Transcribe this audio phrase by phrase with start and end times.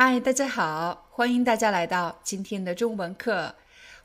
[0.00, 3.56] 嗨，大家好，欢迎大家来到今天的中文课，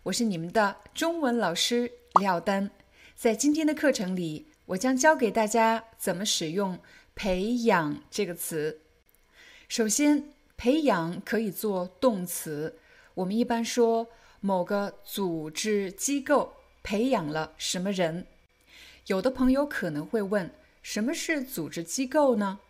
[0.01, 2.71] 我是你们的中文老师廖丹。
[3.15, 6.79] 在今天的课程里，我将教给大家怎么使用
[7.13, 8.81] “培养”这个词。
[9.69, 12.79] 首先，“培养”可以做动词，
[13.13, 14.07] 我们一般说
[14.39, 18.25] 某个组织机构培养了什么人。
[19.05, 20.49] 有的朋友可能会问，
[20.81, 22.61] 什么是组织机构呢？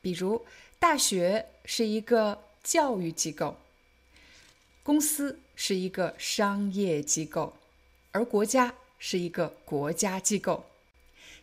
[0.00, 0.46] 比如，
[0.78, 2.44] 大学是一个。
[2.68, 3.56] 教育机构，
[4.82, 7.56] 公司是一个商业机构，
[8.12, 10.62] 而国家是一个国家机构。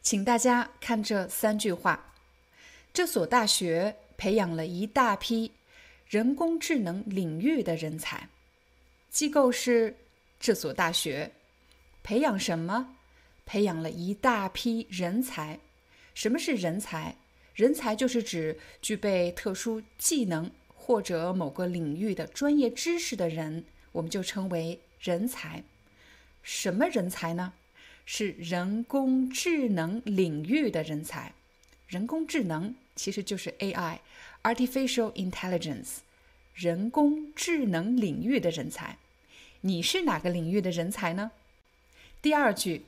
[0.03, 2.13] 请大家看这三句话：
[2.93, 5.51] 这所大学培养了一大批
[6.07, 8.29] 人工智能领域的人才。
[9.09, 9.95] 机构是
[10.39, 11.31] 这所大学，
[12.03, 12.95] 培养什么？
[13.47, 15.59] 培养了一大批人才。
[16.13, 17.15] 什么是人才？
[17.55, 20.51] 人才就是指具备特殊技能。
[20.85, 25.63] 或者某个领域的专业知识的人，我们就称为人才。
[26.43, 27.53] 什么人才呢？
[28.05, 31.33] 是人工智能领域的人才。
[31.87, 35.97] 人工智能其实就是 AI，Artificial Intelligence，
[36.53, 38.99] 人工智能领域的人才。
[39.61, 41.31] 你是哪个领域的人才呢？
[42.21, 42.83] 第二句，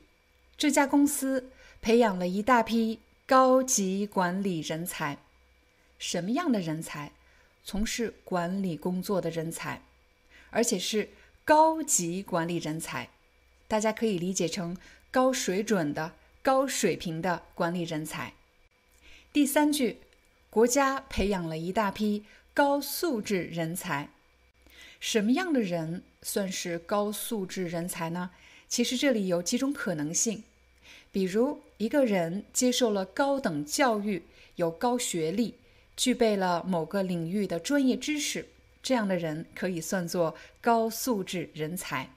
[0.56, 1.50] 这家公司
[1.82, 5.18] 培养了一大批高级管理人才。
[5.98, 7.10] 什么样的人才？
[7.70, 9.82] 从事管理工作的人才，
[10.48, 11.10] 而且是
[11.44, 13.10] 高级管理人才，
[13.66, 14.74] 大家可以理解成
[15.10, 18.32] 高水准的、高水平的管理人才。
[19.34, 19.98] 第三句，
[20.48, 22.24] 国家培养了一大批
[22.54, 24.08] 高素质人才。
[24.98, 28.30] 什么样的人算是高素质人才呢？
[28.66, 30.42] 其实这里有几种可能性，
[31.12, 34.22] 比如一个人接受了高等教育，
[34.56, 35.56] 有高学历。
[35.98, 38.46] 具备了某个领域的专业知识，
[38.80, 42.08] 这样的人可以算作高素质人才。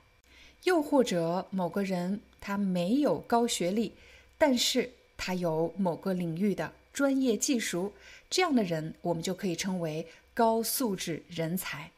[0.66, 3.94] 又或者某个人他没有高学历，
[4.38, 7.91] 但是他有某个领域的专业技术，
[8.30, 10.06] 这样的人我们就可以称为
[10.36, 11.90] 高素质人才。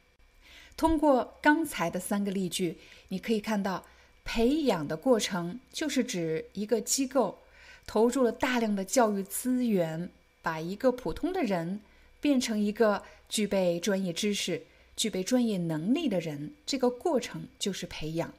[0.78, 2.78] 通过刚才的三个例句，
[3.10, 3.84] 你可以看到，
[4.24, 7.40] 培养的过程就是指一个机构
[7.86, 10.10] 投入了大量的教育资源。
[10.44, 11.80] 把一个普通的人
[12.22, 14.62] 变成一个具备专业知识、
[14.96, 18.32] 具备专业能力的人，这个过程就是培养。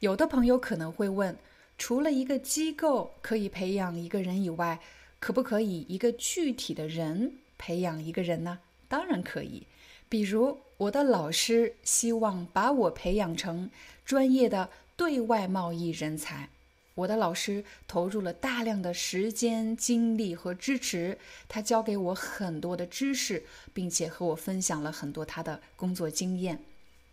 [0.00, 1.36] 有的朋友可能会问：
[1.78, 4.80] 除了一个机构可以培养一个人以外，
[5.20, 8.58] 可不可以一个具体的人培养一个人呢？
[8.88, 9.66] 当然可以。
[10.08, 13.70] 比如，我的老师希望把我培养成
[14.04, 16.48] 专业的对外贸易人才。
[16.94, 26.62] 我的老师投入了大量的时间、精力和支持，他教给我很多的知识，并且和我分享了很多他的工作经验。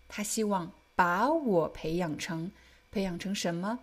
[0.09, 2.51] 他希望把我培养成，
[2.91, 3.79] 培养成什么？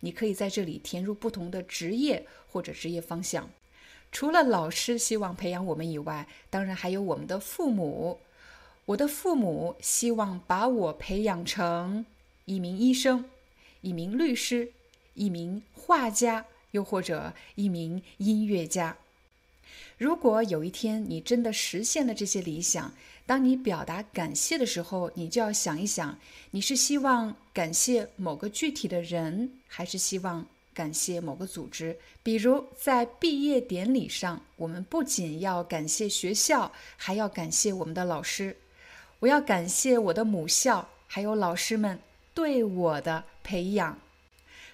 [0.00, 3.50] 你可以在这里填入不同的职业或者职业方向。
[4.12, 8.20] 除了老师希望培养我们以外，当然还有我们的父母。
[8.84, 12.04] 我的父母希望把我培养成
[12.44, 13.24] 一名医生，
[13.80, 14.72] 一名律师。
[15.14, 18.96] 一名画家，又或者一名音乐家。
[19.98, 22.92] 如果有一天你真的实现了这些理想，
[23.24, 26.18] 当你表达感谢的时候，你就要想一想：
[26.50, 30.44] 你是希望感谢某个具体的人，还是希望
[30.74, 31.96] 感谢某个组织？
[32.24, 38.56] 比如在毕业典礼上，我们不仅要感谢学校，还要感谢我们的老师。
[39.20, 42.00] 我要感谢我的母校，还有老师们
[42.34, 43.98] 对我的培养。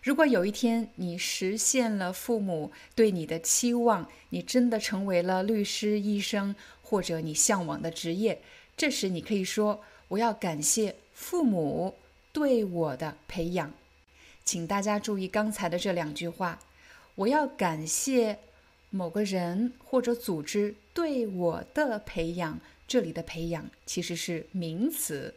[0.09, 8.41] 如果有一天你实现了父母对你的期望，你真的成为了律师、医生或者你向往的职业，
[8.75, 11.95] 这时你可以说：“我要感谢父母
[12.33, 13.71] 对我的培养。”
[14.47, 16.59] 请大家注意刚才的这两句话
[17.15, 18.39] ：“我要感谢
[18.89, 22.59] 某个人或者组织对我的培养。”
[22.89, 25.35] 这里的“培养”其实是名词。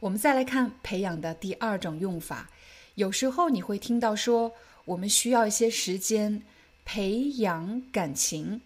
[0.00, 2.50] 我们再来看培养的第二种用法。
[2.94, 4.52] 有时候你会听到说，
[4.84, 6.42] 我们需要一些时间
[6.84, 8.60] 培养感情。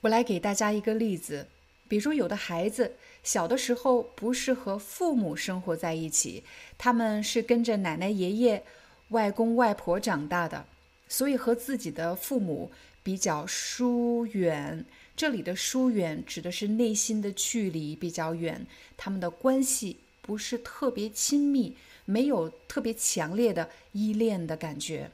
[0.00, 1.46] 我来给大家一个例子，
[1.86, 6.42] 比如有的孩子小的时候不是和父母生活在一起，
[6.76, 8.64] 他们是跟着奶奶、爷爷、
[9.10, 10.66] 外公、外婆长大的，
[11.06, 12.72] 所以和自己的父母
[13.04, 14.84] 比较疏远。
[15.14, 18.66] 这里的疏远指的是内心的距离比较远，
[18.96, 21.76] 他们的关系不是特别亲密，
[22.10, 25.10] 没有特别强烈的依恋的感觉。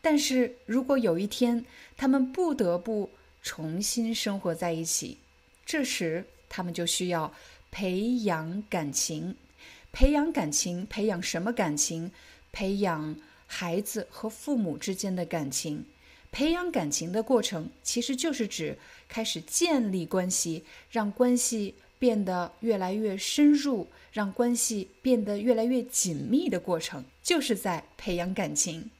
[0.00, 1.66] 但是如果有一天
[1.96, 3.10] 他们不得不
[3.42, 5.18] 重新生活在一起，
[5.66, 7.32] 这时他们就需要
[7.70, 9.36] 培养感情。
[9.92, 12.12] 培养感情，培养什么感情？
[12.52, 13.16] 培养
[13.46, 15.84] 孩子和父母之间的感情。
[16.32, 18.78] 培养感情的过程，其实就是指
[19.08, 28.90] 开始建立关系，让关系变得越来越深入，让关系变得越来越紧密的过程，就是在培养感情。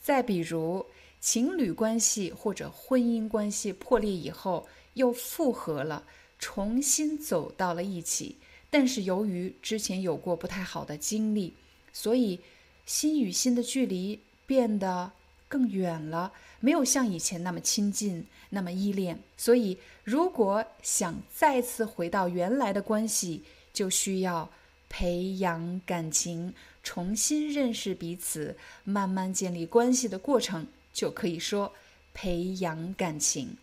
[0.00, 0.86] 再比如，
[1.20, 6.04] 情侣关系或者婚姻关系破裂以后又复合了，
[6.38, 8.36] 重新走到了一起，
[8.70, 11.54] 但是由于之前有过不太好的经历，
[11.92, 12.38] 所以
[12.86, 15.10] 心与心的距离变得。
[15.54, 19.20] 更远了，没有像以前那么亲近，那么依恋。
[19.36, 24.50] 所以，如果想再次回到原来的关系，就需要
[24.88, 26.52] 培养感情，
[26.82, 31.72] 重新认识彼此，慢慢建立关系的过程，就可以说
[32.12, 33.56] 培养感情。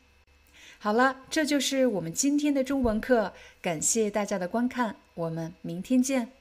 [0.80, 6.41] 好了，这就是我们今天的中文课，感谢大家的观看，我们明天见。